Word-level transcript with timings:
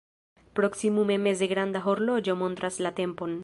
Proksimume 0.59 1.17
meze 1.27 1.49
granda 1.53 1.83
horloĝo 1.89 2.39
montras 2.43 2.81
la 2.87 2.95
tempon. 3.03 3.39